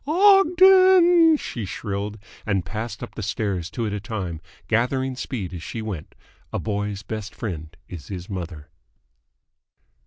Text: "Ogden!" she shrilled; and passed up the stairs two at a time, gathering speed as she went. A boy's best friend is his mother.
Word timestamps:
"Ogden!" 0.07 1.37
she 1.37 1.63
shrilled; 1.63 2.17
and 2.43 2.65
passed 2.65 3.03
up 3.03 3.13
the 3.13 3.21
stairs 3.21 3.69
two 3.69 3.85
at 3.85 3.93
a 3.93 3.99
time, 3.99 4.41
gathering 4.67 5.15
speed 5.15 5.53
as 5.53 5.61
she 5.61 5.83
went. 5.83 6.15
A 6.51 6.57
boy's 6.57 7.03
best 7.03 7.35
friend 7.35 7.77
is 7.87 8.07
his 8.07 8.27
mother. 8.27 8.69